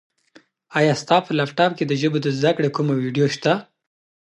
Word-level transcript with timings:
ایا 0.77 0.93
ستا 1.01 1.17
په 1.25 1.31
لیپټاپ 1.37 1.71
کي 1.77 1.83
د 1.87 1.93
ژبو 2.01 2.17
د 2.21 2.27
زده 2.37 2.51
کړې 2.55 2.69
کومه 2.75 2.93
ویډیو 2.95 3.27
شته؟ 3.35 3.53